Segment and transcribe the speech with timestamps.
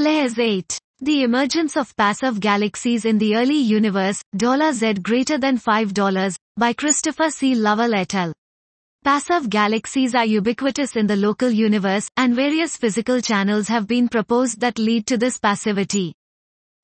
[0.00, 0.78] Flares 8.
[1.00, 7.28] The emergence of passive galaxies in the early universe, $Z greater than $5, by Christopher
[7.28, 7.54] C.
[7.54, 8.32] Lovell et al.
[9.04, 14.58] Passive galaxies are ubiquitous in the local universe, and various physical channels have been proposed
[14.60, 16.14] that lead to this passivity.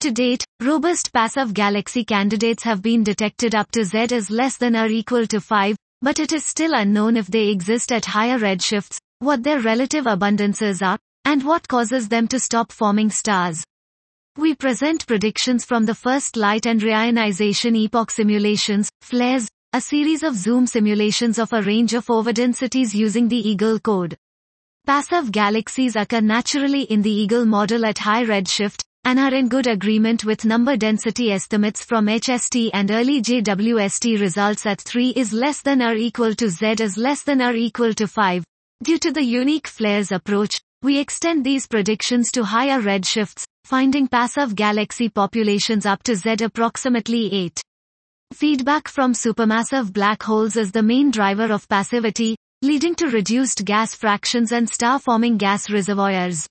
[0.00, 4.74] To date, robust passive galaxy candidates have been detected up to Z is less than
[4.74, 8.98] or equal to 5, but it is still unknown if they exist at higher redshifts,
[9.20, 13.64] what their relative abundances are, and what causes them to stop forming stars.
[14.36, 20.34] We present predictions from the first light and reionization epoch simulations, flares, a series of
[20.34, 24.16] zoom simulations of a range of overdensities using the Eagle code.
[24.86, 29.66] Passive galaxies occur naturally in the Eagle model at high redshift, and are in good
[29.66, 35.62] agreement with number density estimates from HST and early JWST results at 3 is less
[35.62, 38.44] than or equal to Z is less than or equal to 5.
[38.82, 44.54] Due to the unique flares approach, we extend these predictions to higher redshifts, finding passive
[44.54, 47.58] galaxy populations up to Z approximately 8.
[48.34, 53.94] Feedback from supermassive black holes is the main driver of passivity, leading to reduced gas
[53.94, 56.46] fractions and star-forming gas reservoirs.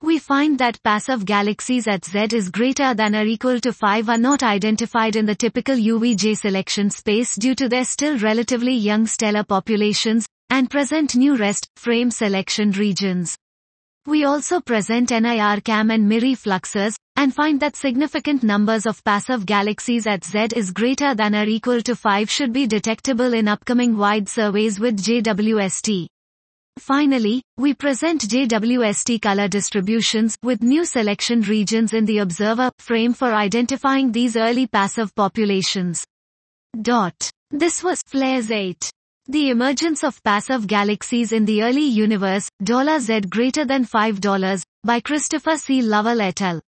[0.00, 4.16] We find that passive galaxies at Z is greater than or equal to 5 are
[4.16, 9.44] not identified in the typical UVJ selection space due to their still relatively young stellar
[9.44, 13.36] populations, and present new rest frame selection regions.
[14.08, 20.06] We also present NIRCam and MIRI fluxes, and find that significant numbers of passive galaxies
[20.06, 24.26] at Z is greater than or equal to 5 should be detectable in upcoming wide
[24.26, 26.06] surveys with JWST.
[26.78, 33.34] Finally, we present JWST color distributions with new selection regions in the observer frame for
[33.34, 36.02] identifying these early passive populations.
[36.80, 37.30] Dot.
[37.50, 38.90] This was Flares 8.
[39.30, 45.58] The emergence of passive galaxies in the early universe, $Z greater than $5, by Christopher
[45.58, 45.82] C.
[45.82, 46.62] Lovell et al.